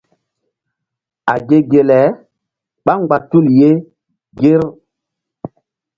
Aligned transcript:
A 1.33 1.35
ge 1.47 1.57
ge 1.69 1.81
le 1.89 1.97
ɓá 2.85 2.93
mgba 3.01 3.17
tul 3.29 3.45
ye 3.59 3.69
ŋger. 4.33 4.61